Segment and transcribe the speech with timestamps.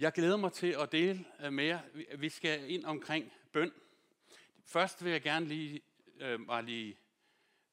[0.00, 1.50] Jeg glæder mig til at dele mere.
[1.50, 1.82] med jer.
[1.94, 3.72] Vi- Vi skal ind omkring bøn.
[4.64, 5.82] Først vil jeg gerne lige,
[6.20, 6.98] øh, bare lige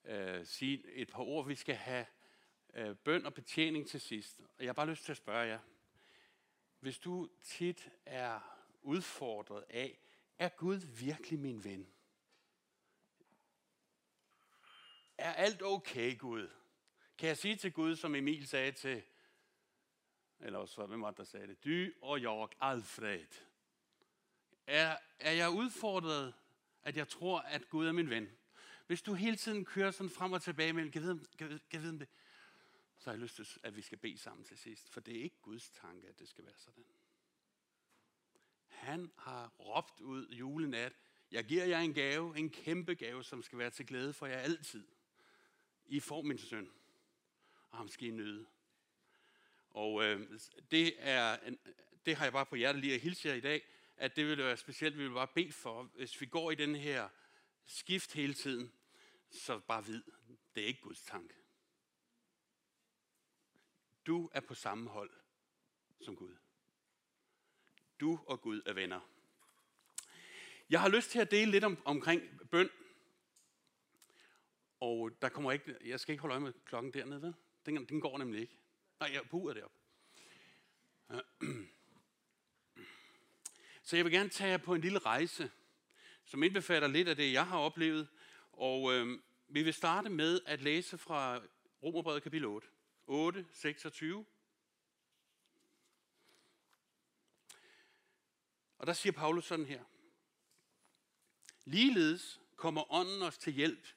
[0.05, 1.47] øh, sige et par ord.
[1.47, 2.05] Vi skal have
[2.73, 4.39] øh, bøn og betjening til sidst.
[4.39, 5.59] Og jeg har bare lyst til at spørge jer.
[6.79, 8.39] Hvis du tit er
[8.81, 9.99] udfordret af,
[10.39, 11.87] er Gud virkelig min ven?
[15.17, 16.49] Er alt okay, Gud?
[17.17, 19.03] Kan jeg sige til Gud, som Emil sagde til
[20.39, 21.65] eller også, hvem var det, der sagde det?
[21.65, 23.27] Du og jeg, Alfred.
[24.67, 26.33] Er, er jeg udfordret,
[26.83, 28.29] at jeg tror, at Gud er min ven?
[28.87, 31.59] Hvis du hele tiden kører sådan frem og tilbage mellem, kan jeg vide, kan, vide-
[31.69, 32.07] kan vide om det?
[32.97, 34.89] Så har jeg lyst til, at vi skal bede sammen til sidst.
[34.89, 36.85] For det er ikke Guds tanke, at det skal være sådan.
[38.67, 40.93] Han har råbt ud julenat,
[41.31, 44.37] jeg giver jer en gave, en kæmpe gave, som skal være til glæde for jer
[44.37, 44.87] altid.
[45.85, 46.71] I får min søn,
[47.69, 48.45] og ham skal I nyde.
[49.77, 50.39] Og øh,
[50.71, 51.37] det, er,
[52.05, 53.63] det har jeg bare på hjertet lige at hilse jer i dag,
[53.97, 56.75] at det vil være specielt, vi vil bare bede for, hvis vi går i den
[56.75, 57.09] her
[57.65, 58.73] skift hele tiden,
[59.31, 60.03] så bare vid,
[60.55, 61.33] det er ikke Guds tanke.
[64.05, 65.11] Du er på samme hold
[66.01, 66.35] som Gud.
[67.99, 68.99] Du og Gud er venner.
[70.69, 72.69] Jeg har lyst til at dele lidt om, omkring bøn.
[74.79, 77.33] Og der kommer ikke, jeg skal ikke holde øje med klokken dernede, vel?
[77.65, 78.57] Den, den går nemlig ikke.
[78.99, 79.71] Nej, jeg purer det op.
[83.83, 85.51] Så jeg vil gerne tage jer på en lille rejse,
[86.25, 88.07] som indbefatter lidt af det, jeg har oplevet.
[88.51, 91.41] Og øh, vi vil starte med at læse fra
[91.83, 92.67] Romerbrevet kapitel 8.
[93.07, 94.25] 8, 26.
[98.77, 99.83] Og der siger Paulus sådan her.
[101.65, 103.87] Ligeledes kommer ånden os til hjælp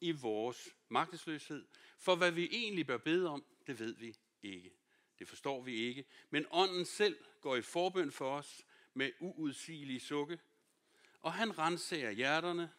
[0.00, 1.66] i vores magtesløshed.
[1.98, 4.72] For hvad vi egentlig bør bede om, det ved vi ikke.
[5.18, 6.04] Det forstår vi ikke.
[6.30, 10.40] Men ånden selv går i forbøn for os med uudsigelige sukke.
[11.20, 12.72] Og han renser hjerterne.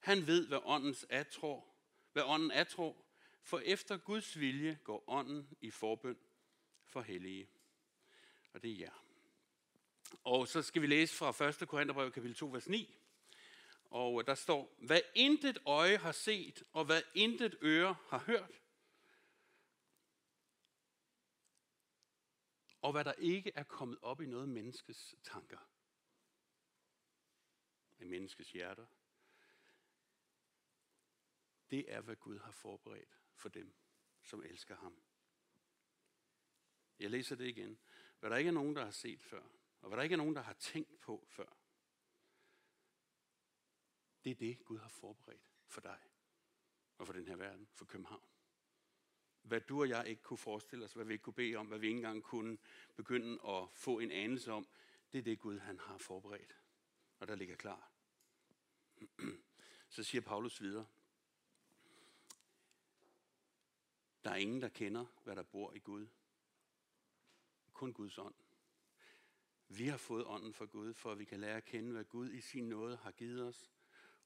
[0.00, 1.76] Han ved, hvad åndens atrår,
[2.12, 3.06] hvad ånden atrår.
[3.42, 6.18] For efter Guds vilje går ånden i forbøn
[6.84, 7.48] for hellige.
[8.52, 9.04] Og det er jer.
[10.24, 11.68] Og så skal vi læse fra 1.
[11.68, 12.98] Korintherbrev kapitel 2, vers 9.
[13.84, 18.59] Og der står, hvad intet øje har set, og hvad intet øre har hørt,
[22.80, 25.70] og hvad der ikke er kommet op i noget menneskes tanker,
[27.98, 28.86] i menneskes hjerter,
[31.70, 33.74] det er, hvad Gud har forberedt for dem,
[34.22, 35.02] som elsker ham.
[36.98, 37.78] Jeg læser det igen.
[38.18, 39.42] Hvad der ikke er nogen, der har set før,
[39.80, 41.56] og hvad der ikke er nogen, der har tænkt på før,
[44.24, 46.00] det er det, Gud har forberedt for dig
[46.98, 48.29] og for den her verden, for København.
[49.50, 51.78] Hvad du og jeg ikke kunne forestille os, hvad vi ikke kunne bede om, hvad
[51.78, 52.58] vi ikke engang kunne
[52.96, 54.68] begynde at få en anelse om,
[55.12, 56.56] det er det, Gud han har forberedt.
[57.18, 57.90] Og der ligger klar.
[59.88, 60.86] Så siger Paulus videre.
[64.24, 66.06] Der er ingen, der kender, hvad der bor i Gud.
[67.72, 68.34] Kun Guds ånd.
[69.68, 72.30] Vi har fået ånden fra Gud, for at vi kan lære at kende, hvad Gud
[72.30, 73.70] i sin nåde har givet os.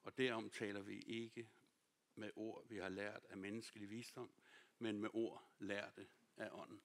[0.02, 1.48] Og derom taler vi ikke
[2.14, 4.30] med ord, vi har lært af menneskelig visdom,
[4.84, 6.06] men med ord lærte
[6.36, 6.82] af ånden.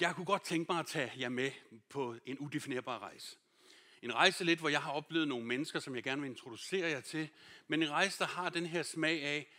[0.00, 1.50] Jeg kunne godt tænke mig at tage jer med
[1.88, 3.38] på en udefinerbar rejse.
[4.02, 7.00] En rejse lidt, hvor jeg har oplevet nogle mennesker, som jeg gerne vil introducere jer
[7.00, 7.30] til,
[7.66, 9.52] men en rejse, der har den her smag af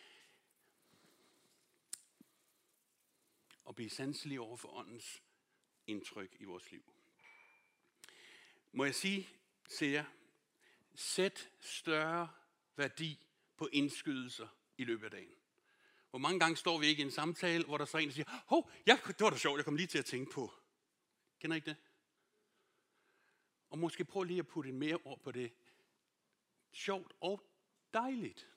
[3.70, 5.24] at blive sanselig over for åndens
[5.88, 6.94] indtryk i vores liv.
[8.72, 9.30] Må jeg sige
[9.70, 10.06] til jer,
[10.96, 12.30] sæt større
[12.76, 14.48] værdi på indskydelser
[14.78, 15.36] i løbet af dagen.
[16.10, 18.14] Hvor mange gange står vi ikke i en samtale, hvor der så er en, der
[18.14, 20.54] siger, hov, ja, det var da sjovt, jeg kom lige til at tænke på.
[21.40, 21.78] Kender I ikke det?
[23.70, 25.54] Og måske prøv lige at putte en mere ord på det.
[26.72, 27.50] Sjovt og
[27.94, 28.48] dejligt.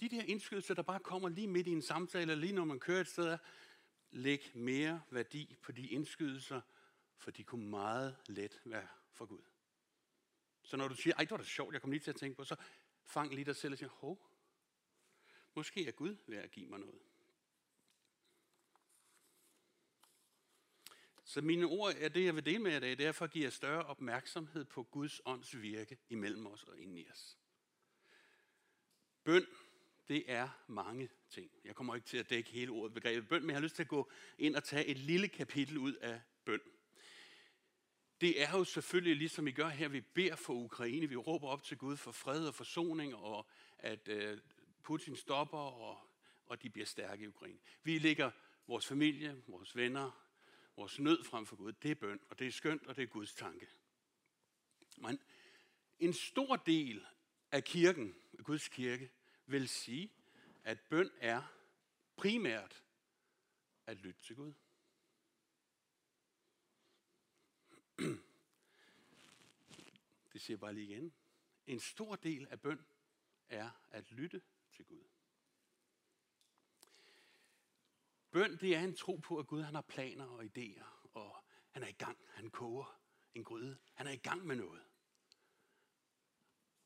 [0.00, 2.80] De der indskydelser, der bare kommer lige midt i en samtale, eller lige når man
[2.80, 3.38] kører et sted,
[4.10, 6.60] læg mere værdi på de indskydelser,
[7.16, 9.53] for de kunne meget let være for Gud.
[10.64, 12.36] Så når du siger, ej, det var da sjovt, jeg kom lige til at tænke
[12.36, 12.56] på, så
[13.04, 14.30] fang lige dig selv og siger, hov,
[15.54, 17.00] måske er Gud ved at give mig noget.
[21.24, 22.98] Så mine ord er det, jeg vil dele med jer i dag.
[22.98, 26.78] det er for at give jer større opmærksomhed på Guds ånds virke imellem os og
[26.78, 27.38] inde i os.
[29.24, 29.46] Bøn,
[30.08, 31.50] det er mange ting.
[31.64, 33.82] Jeg kommer ikke til at dække hele ordet begrebet bøn, men jeg har lyst til
[33.82, 36.60] at gå ind og tage et lille kapitel ud af bøn.
[38.24, 41.62] Det er jo selvfølgelig, ligesom vi gør her, vi beder for Ukraine, vi råber op
[41.62, 43.46] til Gud for fred og forsoning, og
[43.78, 44.38] at øh,
[44.82, 45.98] Putin stopper, og,
[46.46, 47.58] og de bliver stærke i Ukraine.
[47.82, 48.30] Vi lægger
[48.66, 50.26] vores familie, vores venner,
[50.76, 51.72] vores nød frem for Gud.
[51.72, 53.66] Det er bøn, og det er skønt, og det er Guds tanke.
[54.98, 55.20] Men
[55.98, 57.06] en stor del
[57.52, 59.10] af kirken, Guds kirke,
[59.46, 60.12] vil sige,
[60.62, 61.42] at bøn er
[62.16, 62.82] primært
[63.86, 64.52] at lytte til Gud.
[70.32, 71.12] Det siger jeg bare lige igen.
[71.66, 72.86] En stor del af bøn
[73.48, 74.42] er at lytte
[74.72, 75.04] til Gud.
[78.30, 81.36] Bøn, det er en tro på, at Gud han har planer og idéer, og
[81.70, 82.18] han er i gang.
[82.28, 83.00] Han koger
[83.34, 83.78] en gryde.
[83.94, 84.82] Han er i gang med noget.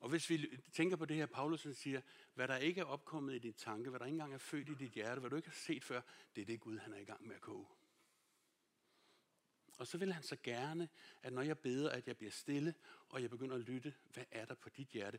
[0.00, 2.00] Og hvis vi tænker på det her, Paulus siger,
[2.34, 4.74] hvad der ikke er opkommet i din tanke, hvad der ikke engang er født i
[4.74, 6.00] dit hjerte, hvad du ikke har set før,
[6.34, 7.66] det er det Gud, han er i gang med at koge.
[9.78, 10.88] Og så vil han så gerne,
[11.22, 12.74] at når jeg beder, at jeg bliver stille,
[13.08, 15.18] og jeg begynder at lytte, hvad er der på dit hjerte?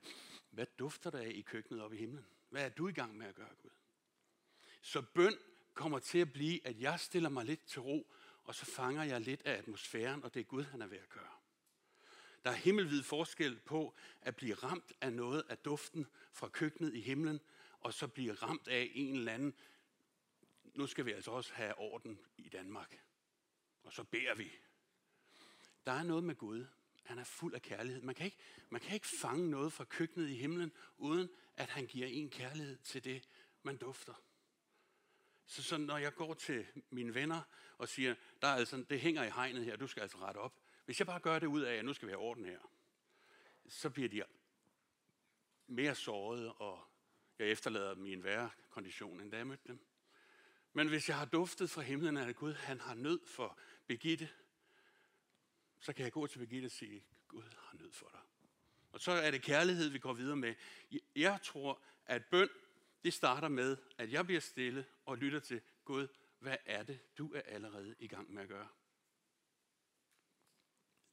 [0.51, 2.25] Hvad dufter der af i køkkenet oppe i himlen?
[2.49, 3.69] Hvad er du i gang med at gøre, Gud?
[4.81, 5.37] Så bøn
[5.73, 8.13] kommer til at blive, at jeg stiller mig lidt til ro,
[8.43, 11.09] og så fanger jeg lidt af atmosfæren, og det er Gud, han er ved at
[11.09, 11.31] gøre.
[12.43, 17.01] Der er himmelvid forskel på at blive ramt af noget af duften fra køkkenet i
[17.01, 17.39] himlen,
[17.79, 19.53] og så blive ramt af en eller anden,
[20.63, 22.99] nu skal vi altså også have orden i Danmark.
[23.83, 24.51] Og så beder vi.
[25.85, 26.65] Der er noget med Gud.
[27.03, 28.01] Han er fuld af kærlighed.
[28.01, 28.37] Man kan ikke,
[28.69, 32.77] man kan ikke fange noget fra køkkenet i himlen, uden at han giver en kærlighed
[32.77, 33.29] til det,
[33.63, 34.13] man dufter.
[35.45, 37.41] Så, så når jeg går til mine venner
[37.77, 40.59] og siger, der er altså, det hænger i hegnet her, du skal altså rette op,
[40.85, 42.59] hvis jeg bare gør det ud af, at nu skal vi have orden her,
[43.67, 44.23] så bliver de
[45.67, 46.83] mere såret, og
[47.39, 49.88] jeg efterlader dem i en værre kondition, end da jeg mødte dem.
[50.79, 54.29] Men hvis jeg har duftet fra himlen af, at Gud han har nød for Begitte,
[55.79, 58.19] så kan jeg gå til Begitte og sige, Gud har nød for dig.
[58.91, 60.55] Og så er det kærlighed, vi går videre med.
[61.15, 62.49] Jeg tror, at bøn,
[63.03, 66.07] det starter med, at jeg bliver stille og lytter til Gud.
[66.39, 68.67] Hvad er det, du er allerede i gang med at gøre?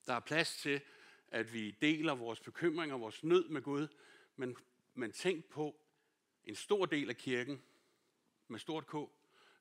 [0.06, 0.80] Der er plads til,
[1.28, 3.88] at vi deler vores bekymringer, vores nød med Gud,
[4.36, 4.56] men,
[4.94, 5.80] men tænk på,
[6.44, 7.62] en stor del af kirken,
[8.48, 8.94] med stort K,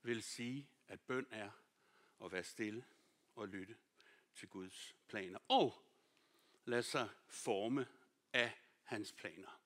[0.06, 1.50] vil sige, at bøn er
[2.24, 2.86] at være stille
[3.36, 3.75] og lytte
[4.36, 5.40] til Guds planer.
[5.48, 5.86] Og
[6.66, 7.88] lade sig forme
[8.34, 8.52] af
[8.84, 9.60] hans planer.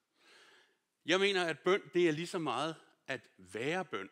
[1.06, 2.76] Jeg mener, at bøn, det er lige så meget
[3.08, 4.10] at være bøn.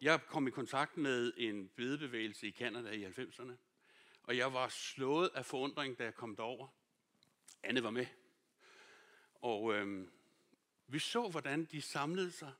[0.00, 3.52] Jeg kom i kontakt med en bedebevægelse i Kanada i 90'erne,
[4.22, 6.68] og jeg var slået af forundring, da jeg kom derover.
[7.62, 8.06] Anne var med.
[9.34, 10.12] Og øhm,
[10.86, 12.52] vi så, hvordan de samlede sig,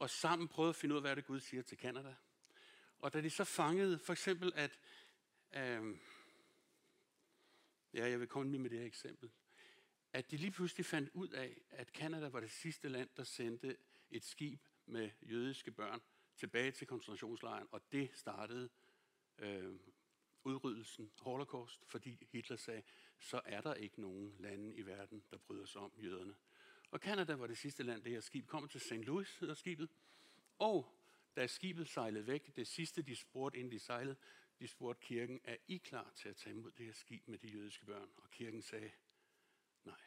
[0.00, 2.14] og sammen prøvede at finde ud af, hvad det Gud siger til Kanada.
[2.98, 4.78] Og da de så fangede, for eksempel at,
[5.52, 5.96] øh,
[7.94, 9.30] ja, jeg vil komme lige med det her eksempel,
[10.12, 13.76] at de lige pludselig fandt ud af, at Kanada var det sidste land, der sendte
[14.10, 16.00] et skib med jødiske børn
[16.36, 18.68] tilbage til koncentrationslejren, og det startede
[19.38, 19.74] øh,
[20.44, 22.82] udryddelsen, holocaust, fordi Hitler sagde,
[23.18, 26.34] så er der ikke nogen lande i verden, der bryder sig om jøderne.
[26.90, 28.92] Og Kanada var det sidste land, det her skib kom til St.
[28.92, 29.90] Louis, hedder skibet.
[30.58, 31.00] Og
[31.36, 34.16] da skibet sejlede væk, det sidste de spurgte, inden de sejlede,
[34.58, 37.48] de spurgte kirken, er I klar til at tage imod det her skib med de
[37.48, 38.08] jødiske børn?
[38.16, 38.90] Og kirken sagde,
[39.84, 40.00] nej.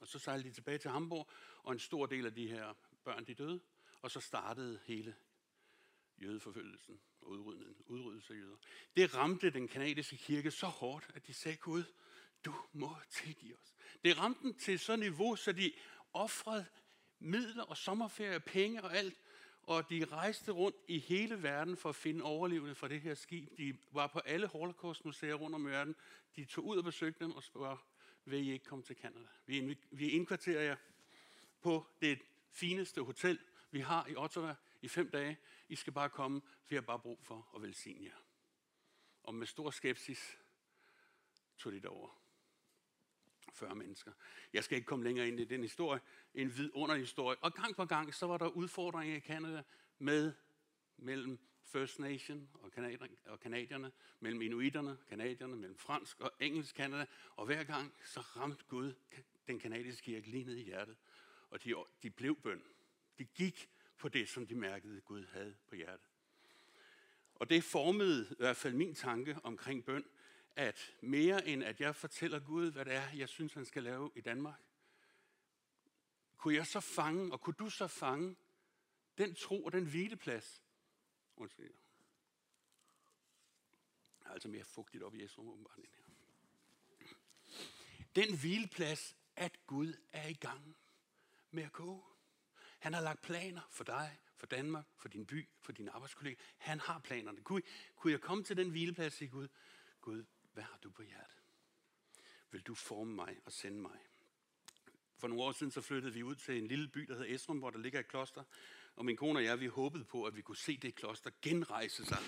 [0.00, 1.30] Og så sejlede de tilbage til Hamburg,
[1.62, 2.74] og en stor del af de her
[3.04, 3.60] børn, de døde.
[4.02, 5.16] Og så startede hele
[6.22, 7.28] jødeforfølgelsen og
[7.86, 8.56] udryddelse af jøder.
[8.96, 11.84] Det ramte den kanadiske kirke så hårdt, at de sagde, Gud,
[12.44, 13.74] du må tilgive os.
[14.04, 15.72] Det ramte dem til så niveau, så de
[16.12, 16.66] offrede
[17.18, 19.20] midler og sommerferie, penge og alt,
[19.62, 23.58] og de rejste rundt i hele verden for at finde overlevende fra det her skib.
[23.58, 25.96] De var på alle holocaustmuseer rundt om verden.
[26.36, 27.84] De tog ud og besøgte dem og spurgte,
[28.24, 29.28] vil I ikke komme til Canada?
[29.46, 30.76] Vi, vi indkvarterer jer
[31.60, 33.38] på det fineste hotel,
[33.70, 35.38] vi har i Ottawa i fem dage.
[35.68, 38.24] I skal bare komme, vi har bare brug for at velsigne jer.
[39.22, 40.38] Og med stor skepsis
[41.58, 42.19] tog de derover.
[43.54, 44.12] 40 mennesker.
[44.52, 46.00] Jeg skal ikke komme længere ind i den historie.
[46.34, 47.08] En vidunderlig
[47.40, 49.62] Og gang på gang, så var der udfordringer i Canada
[49.98, 50.32] med
[50.96, 57.06] mellem First Nation og, kanadier, og kanadierne, mellem inuiterne, kanadierne, mellem fransk og engelsk Canada.
[57.36, 58.94] Og hver gang, så ramte Gud
[59.46, 60.96] den kanadiske kirke lige ned i hjertet.
[61.50, 62.62] Og de, de blev bøn.
[63.18, 66.06] De gik på det, som de mærkede, Gud havde på hjertet.
[67.34, 70.04] Og det formede i hvert fald min tanke omkring bøn,
[70.56, 74.10] at mere end at jeg fortæller Gud, hvad det er, jeg synes, han skal lave
[74.14, 74.60] i Danmark,
[76.36, 78.36] kunne jeg så fange, og kunne du så fange,
[79.18, 80.62] den tro og den hvileplads.
[81.36, 81.74] Undskyld.
[84.24, 85.84] Altså mere fugtigt op i Jesu åbenbart her.
[88.16, 90.76] Den hvileplads, at Gud er i gang
[91.50, 92.04] med at gå.
[92.78, 96.36] Han har lagt planer for dig, for Danmark, for din by, for dine arbejdskolleger.
[96.56, 97.42] Han har planerne.
[97.42, 97.62] Kunne,
[97.96, 99.48] kunne jeg komme til den hvileplads i Gud?
[100.00, 100.24] Gud,
[100.60, 101.36] hvad har du på hjertet?
[102.50, 103.98] Vil du forme mig og sende mig?
[105.18, 107.58] For nogle år siden så flyttede vi ud til en lille by, der hedder Esrum,
[107.58, 108.44] hvor der ligger et kloster.
[108.96, 112.04] Og min kone og jeg, vi håbede på, at vi kunne se det kloster genrejse
[112.04, 112.18] sig.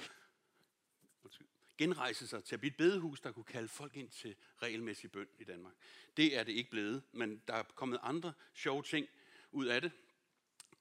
[1.78, 5.28] Genrejse sig til at blive et bedehus, der kunne kalde folk ind til regelmæssig bøn
[5.38, 5.74] i Danmark.
[6.16, 9.08] Det er det ikke blevet, men der er kommet andre sjove ting
[9.50, 9.92] ud af det.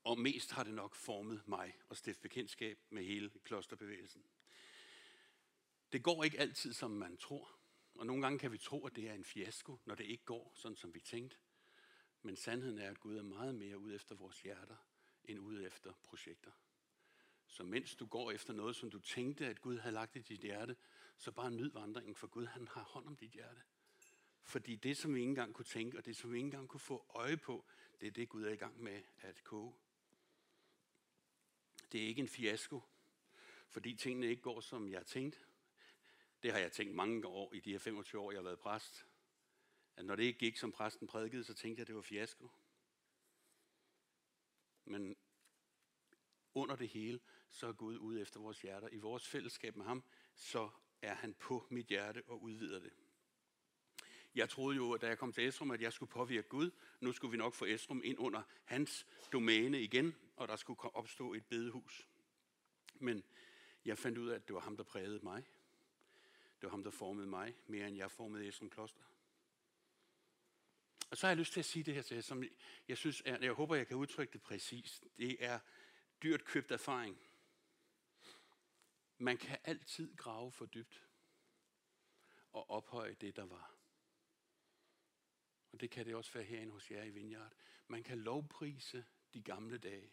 [0.04, 4.24] Og mest har det nok formet mig og stifte bekendtskab med hele klosterbevægelsen.
[5.92, 7.52] Det går ikke altid, som man tror.
[7.96, 10.52] Og nogle gange kan vi tro, at det er en fiasko, når det ikke går,
[10.56, 11.38] sådan som vi tænkte.
[12.22, 14.76] Men sandheden er, at Gud er meget mere ude efter vores hjerter,
[15.26, 16.52] end ude efter projekter.
[17.48, 20.40] Så mens du går efter noget, som du tænkte, at Gud havde lagt i dit
[20.40, 20.76] hjerte,
[21.18, 23.62] så bare nyd vandringen, for Gud han har hånd om dit hjerte.
[24.44, 26.80] Fordi det, som vi ikke engang kunne tænke, og det, som vi ikke engang kunne
[26.80, 27.66] få øje på,
[28.02, 29.74] det er det, Gud er i gang med at koge.
[31.92, 32.82] Det er ikke en fiasko,
[33.70, 35.40] fordi tingene ikke går, som jeg tænkte.
[36.44, 39.06] Det har jeg tænkt mange år i de her 25 år, jeg har været præst.
[39.96, 42.50] At når det ikke gik, som præsten prædikede, så tænkte jeg, at det var fiasko.
[44.86, 45.16] Men
[46.54, 47.20] under det hele,
[47.50, 48.90] så er Gud ude efter vores hjerter.
[48.92, 50.04] I vores fællesskab med ham,
[50.36, 50.70] så
[51.02, 52.94] er han på mit hjerte og udvider det.
[54.36, 56.72] Jeg troede jo, da jeg kom til Esrum, at jeg skulle påvirke Gud.
[57.00, 61.34] Nu skulle vi nok få Esrum ind under hans domæne igen, og der skulle opstå
[61.34, 62.08] et bedehus.
[62.96, 63.24] Men
[63.86, 65.46] jeg fandt ud af, at det var ham, der prægede mig.
[66.62, 69.04] Det var ham, der formede mig, mere end jeg formede Esrum Kloster.
[71.10, 72.44] Og så har jeg lyst til at sige det her til jer, som
[72.88, 75.04] jeg synes er, jeg håber, jeg kan udtrykke det præcist.
[75.18, 75.60] Det er
[76.24, 77.22] dyrt købt erfaring.
[79.18, 81.08] Man kan altid grave for dybt
[82.52, 83.76] og ophøje det, der var.
[85.72, 87.54] Og det kan det også være herinde hos jer i Vineyard.
[87.88, 90.12] Man kan lovprise de gamle dage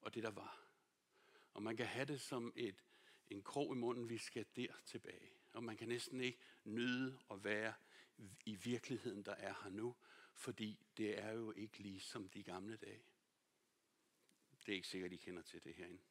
[0.00, 0.66] og det, der var.
[1.52, 2.84] Og man kan have det som et,
[3.30, 5.35] en krog i munden, vi skal der tilbage.
[5.56, 7.74] Og man kan næsten ikke nyde at være
[8.44, 9.96] i virkeligheden, der er her nu,
[10.34, 13.02] fordi det er jo ikke lige som de gamle dage.
[14.66, 16.02] Det er ikke sikkert, I kender til det herinde.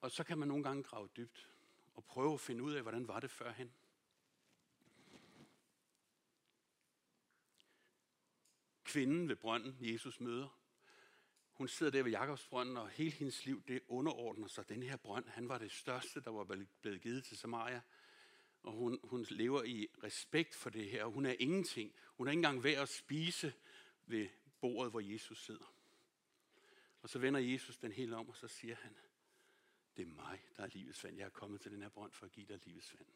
[0.00, 1.50] Og så kan man nogle gange grave dybt
[1.94, 3.74] og prøve at finde ud af, hvordan var det førhen.
[8.84, 10.58] Kvinden ved brønden, Jesus møder,
[11.56, 14.68] hun sidder der ved Jakobsbrønden, og hele hendes liv, det underordner sig.
[14.68, 16.44] Den her brønd, han var det største, der var
[16.82, 17.80] blevet givet til Samaria.
[18.62, 21.92] Og hun, hun lever i respekt for det her, og hun er ingenting.
[22.16, 23.52] Hun er ikke engang værd at spise
[24.06, 24.28] ved
[24.60, 25.74] bordet, hvor Jesus sidder.
[27.02, 28.96] Og så vender Jesus den helt om, og så siger han,
[29.96, 31.18] det er mig, der er livets vand.
[31.18, 33.08] Jeg er kommet til den her brønd for at give dig livets vand.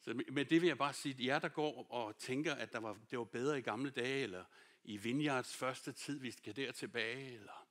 [0.00, 2.78] Så med det vil jeg bare sige, at jer, der går og tænker, at der
[2.78, 4.44] var, det var bedre i gamle dage, eller
[4.86, 7.68] i Vineyards første tid, vi skal der tilbage, eller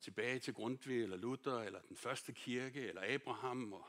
[0.00, 3.72] tilbage til Grundtvig, eller Luther, eller den første kirke, eller Abraham.
[3.72, 3.86] Og...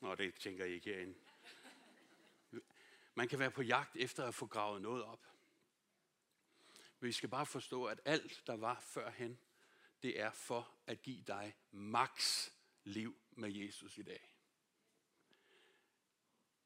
[0.00, 1.18] Nå, det tænker I ikke herinde.
[3.14, 5.26] Man kan være på jagt efter at få gravet noget op.
[7.00, 9.38] Men vi skal bare forstå, at alt, der var førhen,
[10.02, 12.54] det er for at give dig maks
[12.84, 14.29] liv med Jesus i dag.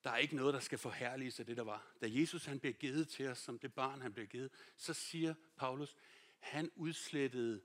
[0.04, 1.86] Der er ikke noget, der skal forherliges af det, der var.
[2.00, 5.34] Da Jesus han bliver givet til os, som det barn, han bliver givet, så siger
[5.56, 5.96] Paulus,
[6.38, 7.62] han udslettede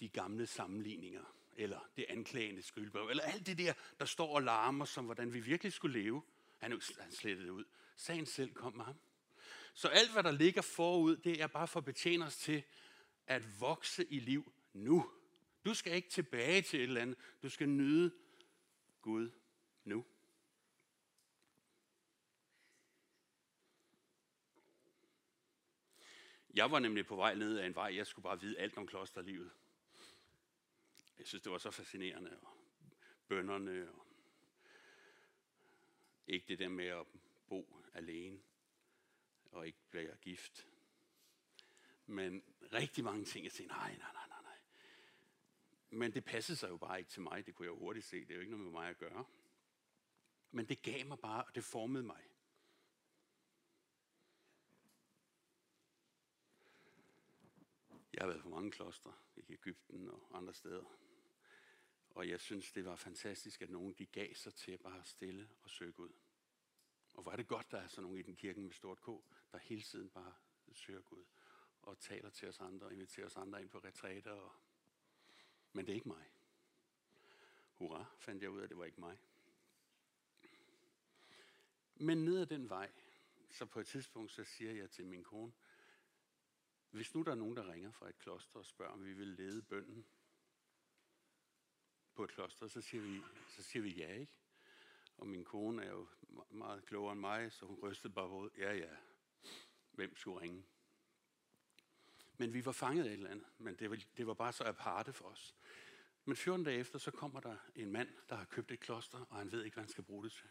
[0.00, 4.84] de gamle sammenligninger, eller det anklagende skyldbrev, eller alt det der, der står og larmer,
[4.84, 6.22] som hvordan vi virkelig skulle leve.
[6.58, 7.64] Han, han slettede det ud.
[7.96, 8.96] Sagen selv kom med ham.
[9.74, 12.62] Så alt, hvad der ligger forud, det er bare for at betjene os til
[13.26, 15.10] at vokse i liv nu.
[15.64, 17.18] Du skal ikke tilbage til et eller andet.
[17.42, 18.12] Du skal nyde
[19.02, 19.30] Gud
[19.84, 20.04] nu.
[26.54, 27.96] Jeg var nemlig på vej ned ad en vej.
[27.96, 29.50] Jeg skulle bare vide alt om klosterlivet.
[31.18, 32.38] Jeg synes, det var så fascinerende.
[32.40, 32.56] Og
[33.28, 34.06] bønderne og
[36.26, 37.06] ikke det der med at
[37.48, 38.40] bo alene
[39.50, 40.68] og ikke blive gift.
[42.06, 42.42] Men
[42.72, 44.58] rigtig mange ting, jeg tænkte, nej, nej, nej, nej, nej.
[45.90, 47.46] Men det passede sig jo bare ikke til mig.
[47.46, 48.20] Det kunne jeg hurtigt se.
[48.20, 49.24] Det er jo ikke noget med mig at gøre.
[50.50, 52.33] Men det gav mig bare, og det formede mig.
[58.14, 60.84] Jeg har været på mange klostre i Ægypten og andre steder.
[62.10, 65.50] Og jeg synes, det var fantastisk, at nogen de gav sig til at bare stille
[65.62, 66.12] og søge Gud.
[67.14, 69.06] Og hvor er det godt, der er sådan nogen i den kirken med stort K,
[69.52, 70.34] der hele tiden bare
[70.72, 71.24] søger Gud
[71.82, 74.32] og taler til os andre og inviterer os andre ind på retræter.
[74.32, 74.52] Og...
[75.72, 76.30] Men det er ikke mig.
[77.74, 79.18] Hurra, fandt jeg ud af, at det var ikke mig.
[81.94, 82.92] Men ned ad den vej,
[83.50, 85.52] så på et tidspunkt, så siger jeg til min kone,
[86.94, 89.28] hvis nu der er nogen, der ringer fra et kloster og spørger, om vi vil
[89.28, 90.06] lede bønden
[92.14, 94.32] på et kloster, så siger vi, så siger vi ja, ikke?
[95.16, 96.08] Og min kone er jo
[96.50, 98.96] meget klogere end mig, så hun rystede bare på ja, ja,
[99.90, 100.64] hvem skulle ringe?
[102.36, 104.64] Men vi var fanget af et eller andet, men det var, det var bare så
[104.64, 105.54] aparte for os.
[106.24, 109.36] Men 14 dage efter, så kommer der en mand, der har købt et kloster, og
[109.36, 110.48] han ved ikke, hvad han skal bruge det til.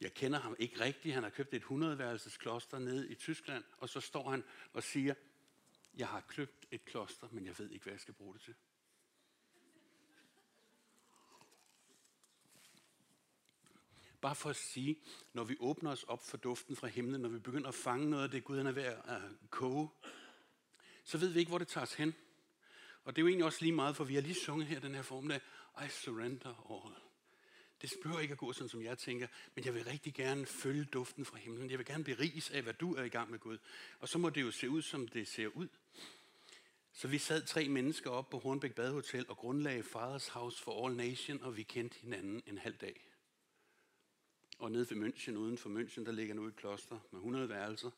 [0.00, 1.14] Jeg kender ham ikke rigtigt.
[1.14, 5.14] Han har købt et 100-værelses kloster nede i Tyskland, og så står han og siger,
[5.96, 8.54] jeg har købt et kloster, men jeg ved ikke, hvad jeg skal bruge det til.
[14.20, 14.96] Bare for at sige,
[15.32, 18.24] når vi åbner os op for duften fra himlen, når vi begynder at fange noget
[18.24, 19.90] af det, Gud han er ved at øh, koge,
[21.04, 22.14] så ved vi ikke, hvor det tager os hen.
[23.04, 24.94] Og det er jo egentlig også lige meget, for vi har lige sunget her den
[24.94, 25.40] her formdag,
[25.84, 27.01] I surrender all.
[27.82, 30.84] Det behøver ikke at gå sådan, som jeg tænker, men jeg vil rigtig gerne følge
[30.84, 31.70] duften fra himlen.
[31.70, 33.58] Jeg vil gerne beriges af, hvad du er i gang med Gud.
[34.00, 35.68] Og så må det jo se ud, som det ser ud.
[36.92, 40.96] Så vi sad tre mennesker op på Hornbæk Badehotel og grundlagde Fathers House for All
[40.96, 43.08] Nation, og vi kendte hinanden en halv dag.
[44.58, 47.90] Og nede ved München, uden for München, der ligger nu et kloster med 100 værelser,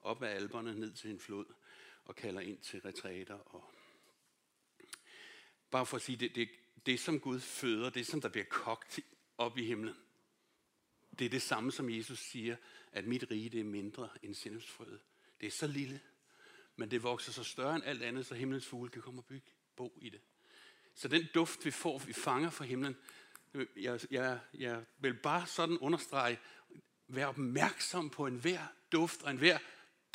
[0.00, 1.44] op ad alberne ned til en flod,
[2.04, 3.34] og kalder ind til retræter.
[3.34, 3.72] Og
[5.70, 6.48] Bare for at sige, det, det,
[6.86, 9.00] det som Gud føder, det som der bliver kogt
[9.38, 9.94] op i himlen,
[11.18, 12.56] det er det samme, som Jesus siger,
[12.92, 15.00] at mit rige det er mindre end sindhedsfrøet.
[15.40, 16.00] Det er så lille,
[16.76, 19.50] men det vokser så større end alt andet, så himlens fugle kan komme og bygge
[19.76, 20.20] bo i det.
[20.94, 22.96] Så den duft, vi får, vi fanger fra himlen,
[23.76, 26.38] jeg, jeg, jeg vil bare sådan understrege,
[27.08, 29.58] vær opmærksom på enhver duft og enhver,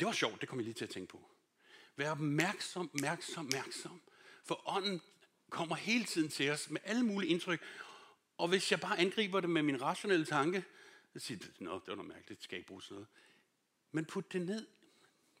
[0.00, 1.30] det var sjovt, det kom jeg lige til at tænke på.
[1.96, 4.02] Vær opmærksom, opmærksom, opmærksom.
[4.44, 5.00] For ånden
[5.50, 7.62] kommer hele tiden til os med alle mulige indtryk.
[8.36, 10.64] Og hvis jeg bare angriber det med min rationelle tanke,
[11.12, 13.08] så siger jeg, Nå, det var noget mærkeligt, det skal ikke bruge sådan noget.
[13.92, 14.66] Men put det ned.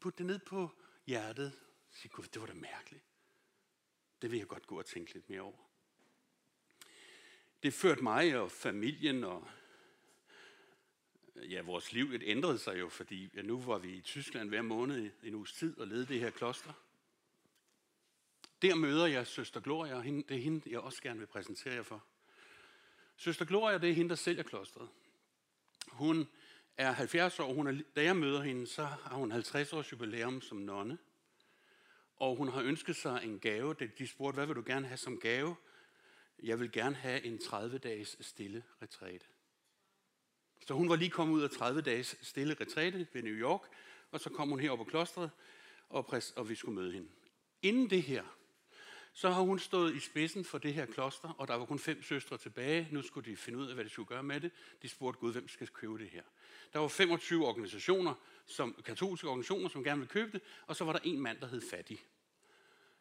[0.00, 0.70] Put det ned på
[1.06, 1.52] hjertet.
[1.90, 3.04] Sig, Gud, det var da mærkeligt.
[4.22, 5.58] Det vil jeg godt gå og tænke lidt mere over.
[7.62, 9.48] Det førte mig og familien og
[11.36, 14.62] ja, vores liv det ændrede sig jo, fordi ja, nu var vi i Tyskland hver
[14.62, 16.72] måned i en uges tid og ledte det her kloster.
[18.62, 21.82] Der møder jeg søster Gloria, og det er hende, jeg også gerne vil præsentere jer
[21.82, 22.04] for.
[23.22, 24.88] Søster Gloria, det er hende, der sælger klostret.
[25.88, 26.28] Hun
[26.76, 27.52] er 70 år.
[27.52, 30.98] Hun er, da jeg møder hende, så har hun 50 års jubilæum som nonne.
[32.16, 33.74] Og hun har ønsket sig en gave.
[33.98, 35.56] De spurgte, hvad vil du gerne have som gave?
[36.42, 39.26] Jeg vil gerne have en 30-dages stille retræte.
[40.66, 43.60] Så hun var lige kommet ud af 30 dages stille retræte ved New York,
[44.10, 45.30] og så kom hun her på klostret,
[45.88, 47.08] og, præs, og vi skulle møde hende.
[47.62, 48.24] Inden det her,
[49.12, 52.02] så har hun stået i spidsen for det her kloster, og der var kun fem
[52.02, 52.88] søstre tilbage.
[52.90, 54.50] Nu skulle de finde ud af, hvad de skulle gøre med det.
[54.82, 56.22] De spurgte Gud, hvem skal købe det her.
[56.72, 58.14] Der var 25 organisationer,
[58.46, 61.46] som, katolske organisationer, som gerne ville købe det, og så var der en mand, der
[61.46, 62.04] hed Fattig.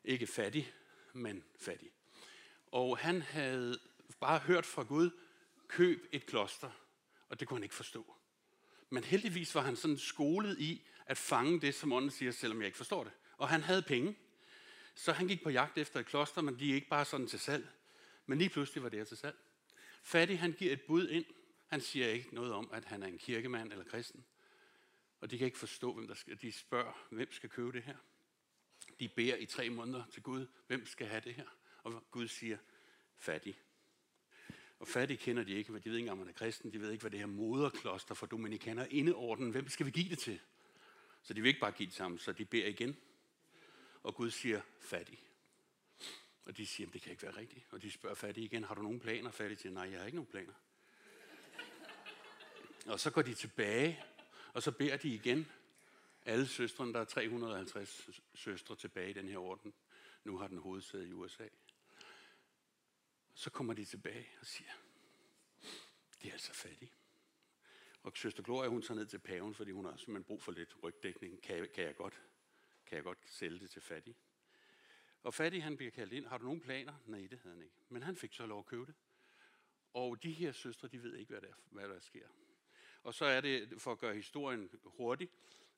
[0.04, 0.74] Ikke fattig,
[1.14, 1.90] men fattig.
[2.68, 3.80] Og han havde
[4.20, 5.10] bare hørt fra Gud,
[5.68, 6.70] køb et kloster,
[7.30, 8.16] og det kunne han ikke forstå.
[8.90, 12.66] Men heldigvis var han sådan skolet i at fange det, som ånden siger, selvom jeg
[12.66, 13.14] ikke forstår det.
[13.38, 14.16] Og han havde penge,
[14.96, 17.40] så han gik på jagt efter et kloster, men de er ikke bare sådan til
[17.40, 17.70] salg.
[18.26, 19.38] Men lige pludselig var det her til salg.
[20.04, 21.26] Fattig, han giver et bud ind.
[21.68, 24.26] Han siger ikke noget om, at han er en kirkemand eller kristen.
[25.22, 26.42] Og de kan ikke forstå, hvem der skal.
[26.42, 27.96] De spørger, hvem skal købe det her.
[29.00, 31.48] De beder i tre måneder til Gud, hvem skal have det her.
[31.84, 32.58] Og Gud siger,
[33.18, 33.60] fattig.
[34.80, 36.74] Og fattig kender de ikke, de ved ikke engang, om han er kristen.
[36.74, 39.52] De ved ikke, hvad det her moderkloster for dominikaner indeorden.
[39.52, 40.40] Hvem skal vi give det til?
[41.24, 42.98] Så de vil ikke bare give det sammen, så de beder igen
[44.04, 45.24] og Gud siger fattig.
[46.46, 47.66] Og de siger, det kan ikke være rigtigt.
[47.72, 49.32] Og de spørger fattig igen, har du nogen planer?
[49.32, 50.54] Fattig siger, nej, jeg har ikke nogen planer.
[52.86, 54.04] og så går de tilbage,
[54.54, 55.52] og så beder de igen.
[56.26, 59.74] Alle søstrene, der er 350 søstre tilbage i den her orden.
[60.24, 61.48] Nu har den hovedsæde i USA.
[63.34, 64.72] Så kommer de tilbage og siger,
[66.22, 66.92] det er altså fattige.
[68.04, 70.76] Og søster Gloria, hun tager ned til paven, fordi hun har simpelthen brug for lidt
[70.84, 71.42] rygdækning.
[71.42, 72.22] Kan, kan jeg godt
[72.92, 74.16] kan jeg godt sælge det til fattig.
[75.24, 76.26] Og fattig han bliver kaldt ind.
[76.26, 76.94] Har du nogen planer?
[77.06, 77.76] Nej, det havde han ikke.
[77.90, 78.96] Men han fik så lov at købe det.
[79.94, 82.28] Og de her søstre, de ved ikke, hvad der, hvad der sker.
[83.04, 85.30] Og så er det, for at gøre historien hurtig,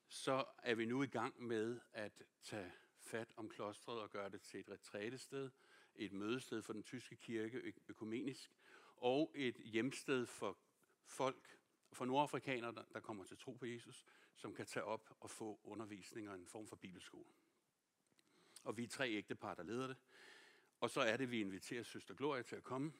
[0.08, 4.42] så er vi nu i gang med at tage fat om klostret og gøre det
[4.42, 5.50] til et retrætested,
[5.96, 8.52] et mødested for den tyske kirke økumenisk,
[8.98, 10.58] og et hjemsted for
[11.06, 11.58] folk,
[11.92, 16.30] for nordafrikanere, der kommer til tro på Jesus, som kan tage op og få undervisning
[16.30, 17.30] og en form for bibelskole.
[18.64, 19.98] Og vi er tre ægtepar, der leder det.
[20.80, 22.94] Og så er det, vi inviterer Søster Gloria til at komme.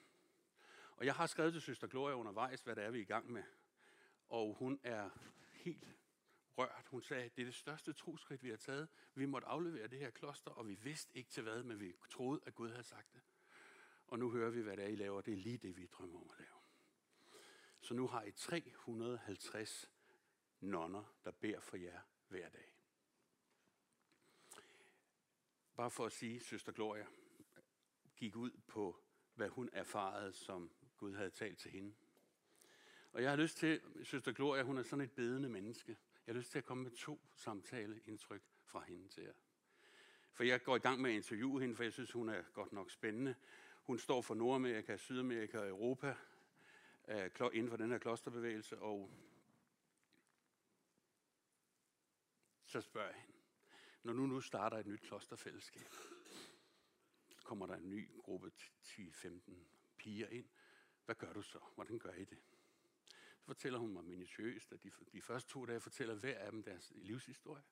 [0.96, 3.32] Og jeg har skrevet til Søster Gloria undervejs, hvad det er, vi er i gang
[3.32, 3.42] med.
[4.28, 5.10] Og hun er
[5.52, 5.96] helt
[6.58, 6.86] rørt.
[6.90, 8.88] Hun sagde, det er det største troskridt, vi har taget.
[9.14, 12.40] Vi måtte aflevere det her kloster, og vi vidste ikke til hvad, men vi troede,
[12.46, 13.20] at Gud havde sagt det.
[14.06, 15.20] Og nu hører vi, hvad det er, I laver.
[15.20, 16.58] Det er lige det, vi drømmer om at lave.
[17.80, 19.93] Så nu har I 350
[20.64, 22.74] nonner, der beder for jer hver dag.
[25.76, 27.06] Bare for at sige, søster Gloria
[28.16, 28.96] gik ud på,
[29.34, 31.94] hvad hun erfarede, som Gud havde talt til hende.
[33.12, 35.96] Og jeg har lyst til, søster Gloria, hun er sådan et bedende menneske.
[36.26, 39.32] Jeg har lyst til at komme med to samtaleindtryk fra hende til jer.
[40.32, 42.72] For jeg går i gang med at interviewe hende, for jeg synes, hun er godt
[42.72, 43.34] nok spændende.
[43.82, 46.16] Hun står for Nordamerika, Sydamerika og Europa
[47.08, 49.10] øh, inden for den her klosterbevægelse, og
[52.74, 53.38] så spørger jeg hende,
[54.02, 55.86] når nu nu starter et nyt klosterfællesskab,
[57.44, 58.52] kommer der en ny gruppe
[58.84, 59.52] 10-15
[59.96, 60.48] piger ind.
[61.04, 61.58] Hvad gør du så?
[61.74, 62.38] Hvordan gør I det?
[63.38, 66.62] Så fortæller hun mig minutiøst, at de, de første to dage fortæller hver af dem
[66.62, 67.62] deres livshistorie.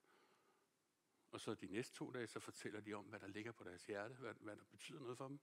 [1.31, 3.87] Og så de næste to dage, så fortæller de om, hvad der ligger på deres
[3.87, 5.41] hjerte, hvad, hvad der betyder noget for dem.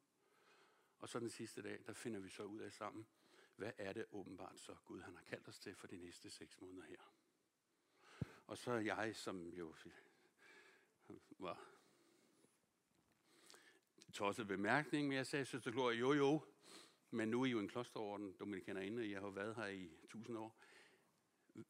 [0.99, 3.07] Og så den sidste dag, der finder vi så ud af sammen,
[3.55, 6.61] hvad er det åbenbart så Gud han har kaldt os til for de næste seks
[6.61, 7.18] måneder her.
[8.49, 9.75] Og så er jeg, som jo
[11.39, 11.65] var
[14.13, 16.45] tosset bemærkning, men jeg sagde, søster Gloria, jo jo,
[17.11, 20.37] men nu er I jo en klosterorden, dominikanerinde, og jeg har været her i tusind
[20.37, 20.59] år.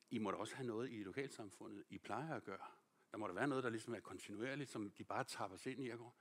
[0.09, 2.67] I må da også have noget i lokalsamfundet, I plejer at gøre.
[3.11, 5.83] Der må der være noget, der ligesom er kontinuerligt, som de bare tapper sig ind
[5.83, 5.89] i.
[5.89, 6.15] Og,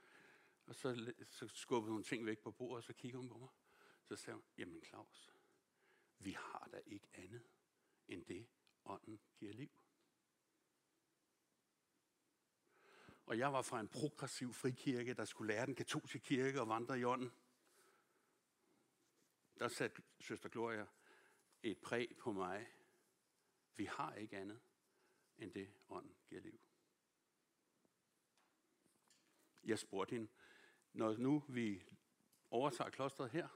[0.66, 3.49] og så, så skubbede hun ting væk på bordet, og så kigger hun på mig.
[4.05, 5.35] Så sagde hun, jamen Claus,
[6.18, 7.42] vi har da ikke andet
[8.09, 8.47] end det,
[8.85, 9.71] ånden giver liv.
[13.29, 16.99] Og jeg var fra en progressiv frikirke, der skulle lære den katolske kirke og vandre
[16.99, 17.33] i ånden.
[19.59, 20.87] Der satte søster Gloria
[21.62, 22.67] et præg på mig.
[23.77, 24.61] Vi har ikke andet
[25.38, 26.61] end det, ånden giver liv.
[29.64, 30.29] Jeg spurgte hende,
[30.93, 31.85] når nu vi
[32.51, 33.49] overtager klostret her,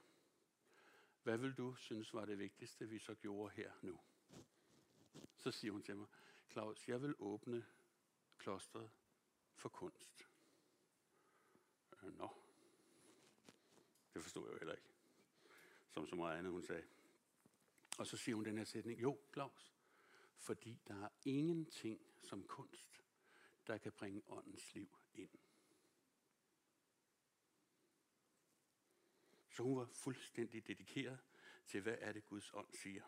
[1.22, 4.00] hvad vil du synes var det vigtigste, vi så gjorde her nu?
[5.36, 6.06] Så siger hun til mig,
[6.50, 7.66] Claus, jeg vil åbne
[8.38, 8.90] klostret
[9.62, 10.28] for kunst.
[12.02, 12.28] Øh, nå,
[14.14, 14.88] det forstod jeg jo heller ikke.
[15.90, 16.86] Som så meget andet, hun sagde.
[17.98, 19.74] Og så siger hun den her sætning, jo, Claus,
[20.36, 23.02] fordi der er ingenting som kunst,
[23.66, 25.30] der kan bringe åndens liv ind.
[29.50, 31.18] Så hun var fuldstændig dedikeret
[31.66, 33.04] til, hvad er det Guds ånd siger.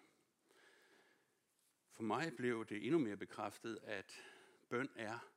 [1.90, 4.22] For mig blev det endnu mere bekræftet, at
[4.68, 5.33] bøn er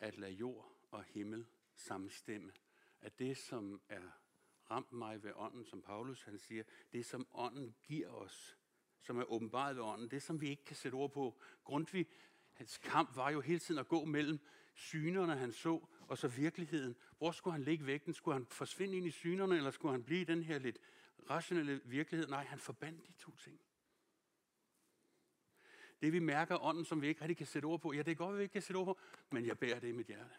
[0.00, 2.52] at lade jord og himmel samstemme.
[3.00, 4.02] At det, som er
[4.70, 8.58] ramt mig ved ånden, som Paulus han siger, det som ånden giver os,
[9.00, 11.40] som er åbenbaret ved ånden, det som vi ikke kan sætte ord på.
[11.64, 12.06] Grundtvig,
[12.52, 14.38] hans kamp var jo hele tiden at gå mellem
[14.74, 16.96] synerne, han så, og så virkeligheden.
[17.18, 18.14] Hvor skulle han ligge vægten?
[18.14, 20.78] Skulle han forsvinde ind i synerne, eller skulle han blive i den her lidt
[21.30, 22.28] rationelle virkelighed?
[22.28, 23.60] Nej, han forbandt de to ting.
[26.00, 28.14] Det vi mærker ånden, som vi ikke rigtig kan sætte ord på, ja, det er
[28.14, 28.98] godt, at vi ikke kan sætte ord på,
[29.30, 30.34] men jeg bærer det i mit hjerte.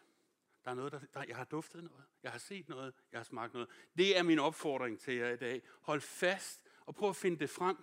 [0.64, 3.24] Der er noget, der, der, jeg har duftet noget, jeg har set noget, jeg har
[3.24, 3.68] smagt noget.
[3.96, 5.62] Det er min opfordring til jer i dag.
[5.80, 7.76] Hold fast og prøv at finde det frem.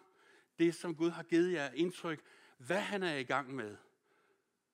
[0.59, 2.21] Det, som Gud har givet jer indtryk.
[2.57, 3.77] Hvad han er i gang med.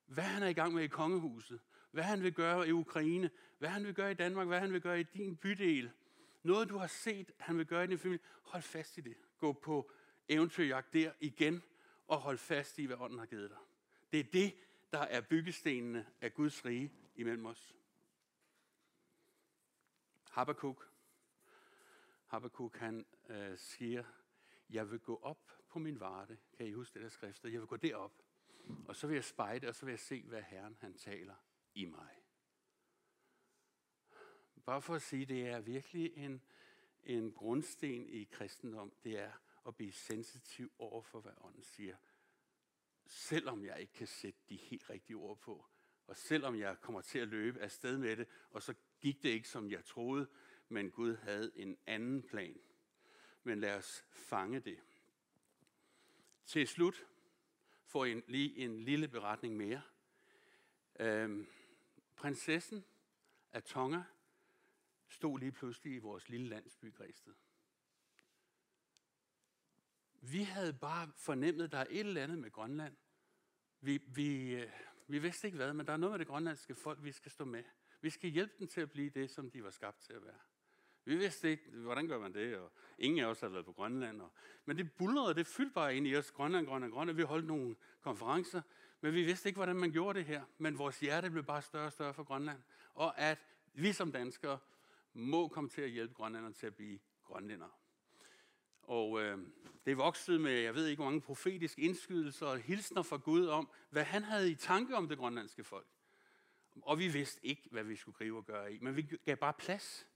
[0.05, 1.59] Hvad han er i gang med i kongehuset.
[1.91, 3.29] Hvad han vil gøre i Ukraine.
[3.57, 4.47] Hvad han vil gøre i Danmark.
[4.47, 5.91] Hvad han vil gøre i din bydel.
[6.43, 8.25] Noget, du har set, han vil gøre i din familie.
[8.41, 9.15] Hold fast i det.
[9.37, 9.91] Gå på
[10.29, 11.63] eventyrjagt der igen
[12.11, 13.57] og hold fast i, hvad ånden har givet dig.
[14.11, 14.53] Det er det,
[14.91, 17.75] der er byggestenene af Guds rige imellem os.
[20.29, 20.91] Habakkuk,
[22.25, 24.03] Habakkuk han øh, siger,
[24.69, 26.37] jeg vil gå op på min varte.
[26.57, 27.53] Kan I huske det der skriftet?
[27.53, 28.13] Jeg vil gå derop,
[28.87, 31.35] og så vil jeg spejde, og så vil jeg se, hvad Herren han taler
[31.73, 32.23] i mig.
[34.65, 36.41] Bare for at sige, det er virkelig en,
[37.03, 38.93] en grundsten i kristendom.
[39.03, 39.31] Det er
[39.67, 41.95] at blive sensitiv over for, hvad ånden siger.
[43.05, 45.65] Selvom jeg ikke kan sætte de helt rigtige ord på,
[46.07, 49.49] og selvom jeg kommer til at løbe afsted med det, og så gik det ikke,
[49.49, 50.27] som jeg troede,
[50.69, 52.61] men Gud havde en anden plan.
[53.43, 54.79] Men lad os fange det.
[56.45, 57.05] Til slut
[57.85, 59.81] får I lige en lille beretning mere.
[60.99, 61.47] Øhm,
[62.15, 62.85] prinsessen
[63.51, 64.01] at Tonga
[65.07, 67.33] stod lige pludselig i vores lille landsby Græsted.
[70.21, 72.95] Vi havde bare fornemmet, at der er et eller andet med Grønland.
[73.81, 74.69] Vi, vi, øh,
[75.07, 77.45] vi vidste ikke hvad, men der er noget med det grønlandske folk, vi skal stå
[77.45, 77.63] med.
[78.01, 80.39] Vi skal hjælpe dem til at blive det, som de var skabt til at være.
[81.05, 84.21] Vi vidste ikke, hvordan gør man det, og ingen af os havde været på Grønland.
[84.21, 84.31] Og,
[84.65, 87.17] men det bullerede, det fyldte bare ind i os, Grønland, Grønland, Grønland.
[87.17, 88.61] Vi holdt nogle konferencer,
[89.01, 90.43] men vi vidste ikke, hvordan man gjorde det her.
[90.57, 92.61] Men vores hjerte blev bare større og større for Grønland.
[92.93, 93.39] Og at
[93.73, 94.59] vi som danskere
[95.13, 97.71] må komme til at hjælpe grønlænderne til at blive grønlændere.
[98.91, 99.37] Og øh,
[99.85, 103.69] det voksede med, jeg ved ikke hvor mange profetiske indskydelser og hilsner fra Gud om,
[103.89, 105.87] hvad han havde i tanke om det grønlandske folk.
[106.81, 109.53] Og vi vidste ikke, hvad vi skulle gribe og gøre i, men vi gav bare
[109.53, 110.07] plads.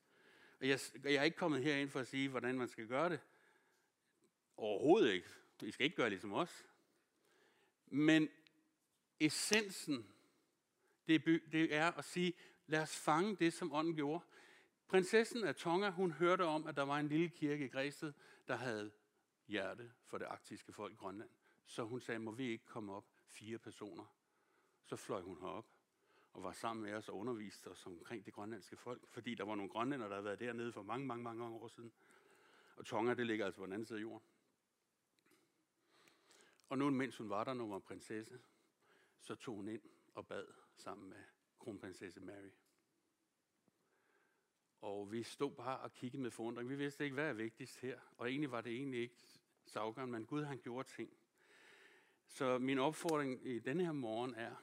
[0.60, 3.20] Og jeg, jeg er ikke kommet herind for at sige, hvordan man skal gøre det.
[4.58, 5.28] Overhovedet ikke.
[5.62, 6.66] I skal ikke gøre ligesom os.
[7.88, 8.30] Men
[9.20, 10.08] essensen,
[11.08, 12.34] det, det er at sige,
[12.68, 14.24] lad os fange det, som ånden gjorde.
[14.88, 18.14] Prinsessen af Tonga, hun hørte om, at der var en lille kirke i Græsted,
[18.48, 18.92] der havde
[19.48, 21.30] hjerte for det arktiske folk i Grønland.
[21.66, 24.06] Så hun sagde, må vi ikke komme op fire personer?
[24.84, 25.66] Så fløj hun herop
[26.34, 29.56] og var sammen med os og underviste os omkring det grønlandske folk, fordi der var
[29.56, 31.94] nogle grønlænder, der havde været dernede for mange, mange, mange år siden.
[32.76, 34.28] Og Tonga, det ligger altså på den anden side af jorden.
[36.70, 38.40] Og nu, mens hun var der, når hun var prinsesse,
[39.22, 39.82] så tog hun ind
[40.14, 41.24] og bad sammen med
[41.60, 42.52] kronprinsesse Mary.
[44.82, 46.70] Og vi stod bare og kiggede med forundring.
[46.70, 48.00] Vi vidste ikke, hvad er vigtigst her.
[48.18, 49.16] Og egentlig var det egentlig ikke
[49.66, 51.18] så men Gud han gjorde ting.
[52.28, 54.56] Så min opfordring i denne her morgen er,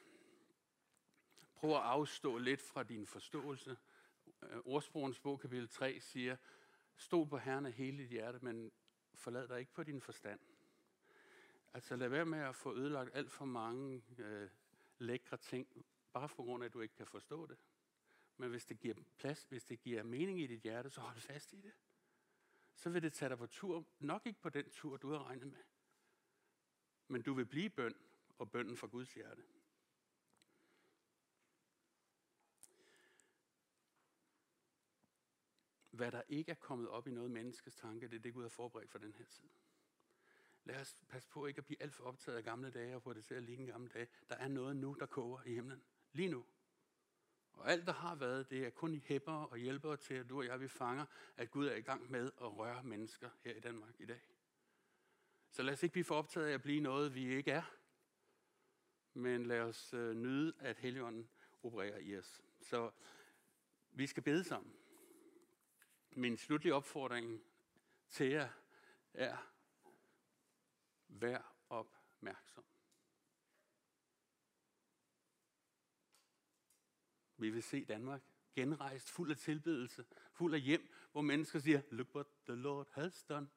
[1.55, 3.77] prøv at afstå lidt fra din forståelse.
[4.43, 6.37] Øh, Ordsprogens bog, kapitel 3, siger,
[6.97, 8.73] stå på Herren af hele dit hjerte, men
[9.15, 10.41] forlad dig ikke på din forstand.
[11.75, 14.49] Altså lad være med at få ødelagt alt for mange øh,
[14.99, 17.57] lækre ting, bare for grund af, at du ikke kan forstå det.
[18.37, 21.53] Men hvis det giver plads, hvis det giver mening i dit hjerte, så hold fast
[21.53, 21.73] i det.
[22.75, 25.47] Så vil det tage dig på tur, nok ikke på den tur, du har regnet
[25.47, 25.63] med.
[27.09, 27.95] Men du vil blive bøn,
[28.39, 29.43] og bønden fra Guds hjerte.
[35.91, 38.49] Hvad der ikke er kommet op i noget menneskes tanke, det er det, Gud har
[38.49, 39.49] forberedt for den her tid.
[40.65, 43.13] Lad os passe på ikke at blive alt for optaget af gamle dage og få
[43.13, 44.09] det til at ligne gamle dage.
[44.29, 45.83] Der er noget nu, der koger i himlen.
[46.13, 46.47] Lige nu.
[47.53, 50.47] Og alt, der har været, det er kun hæpper og hjælpere til, at du og
[50.47, 54.01] jeg, vi fanger, at Gud er i gang med at røre mennesker her i Danmark
[54.01, 54.21] i dag.
[55.51, 57.63] Så lad os ikke blive for optaget af at blive noget, vi ikke er.
[59.15, 61.31] Men lad os øh, nyde, at Helligånden
[61.63, 62.43] opererer i os.
[62.61, 62.91] Så
[63.91, 64.75] vi skal bede sammen.
[66.11, 67.43] Min slutlige opfordring
[68.11, 68.49] til jer
[69.15, 69.37] er,
[71.09, 72.65] vær opmærksom.
[77.43, 78.23] Vi vil se Danmark
[78.55, 83.25] genrejst, fuld af tilbedelse, fuld af hjem, hvor mennesker siger, look what the Lord has
[83.25, 83.49] done.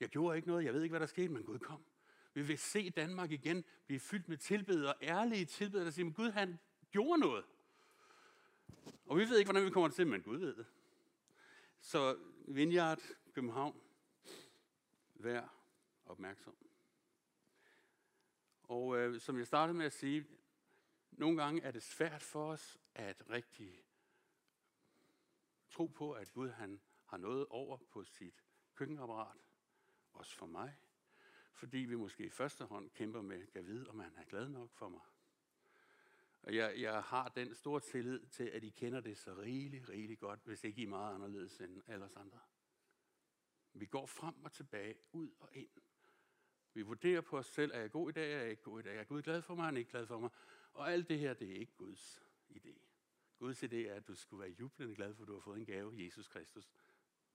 [0.00, 1.84] Jeg gjorde ikke noget, jeg ved ikke, hvad der skete, men Gud kom.
[2.34, 6.30] Vi vil se Danmark igen blive fyldt med tilbedere, ærlige tilbedere, der siger, men Gud
[6.30, 6.58] han
[6.90, 7.44] gjorde noget.
[9.06, 10.66] Og vi ved ikke, hvordan vi kommer til, men Gud ved det.
[11.80, 13.00] Så Vineyard,
[13.32, 13.80] København,
[15.14, 15.54] vær
[16.06, 16.56] opmærksom.
[18.62, 20.26] Og øh, som jeg startede med at sige,
[21.18, 23.84] nogle gange er det svært for os at rigtig
[25.70, 29.36] tro på, at Gud han har noget over på sit køkkenapparat,
[30.12, 30.76] også for mig,
[31.52, 34.70] fordi vi måske i første hånd kæmper med, at vide, om han er glad nok
[34.70, 35.00] for mig.
[36.42, 40.20] Og jeg, jeg har den store tillid til, at I kender det så rigeligt, rigeligt
[40.20, 42.40] godt, hvis ikke I er meget anderledes end alle os andre.
[43.72, 45.70] Vi går frem og tilbage, ud og ind.
[46.72, 48.82] Vi vurderer på os selv, er jeg god i dag, er jeg ikke god i
[48.82, 50.30] dag, er Gud glad for mig, er han ikke glad for mig.
[50.74, 52.84] Og alt det her, det er ikke Guds idé.
[53.38, 55.66] Guds idé er, at du skulle være jublende glad for, at du har fået en
[55.66, 56.70] gave, Jesus Kristus.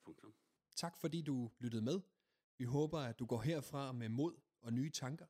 [0.04, 0.34] Punktum.
[0.76, 2.02] Tak fordi du lyttede med.
[2.58, 5.26] Vi håber, at du går herfra med mod og nye tanker.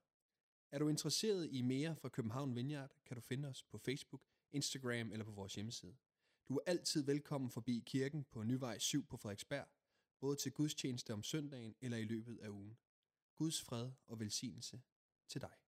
[0.72, 5.12] Er du interesseret i mere fra København Vineyard, kan du finde os på Facebook, Instagram
[5.12, 5.96] eller på vores hjemmeside.
[6.50, 9.68] Du er altid velkommen forbi kirken på Nyvej 7 på Frederiksberg,
[10.20, 12.78] både til gudstjeneste om søndagen eller i løbet af ugen.
[13.36, 14.82] Guds fred og velsignelse
[15.28, 15.60] til dig.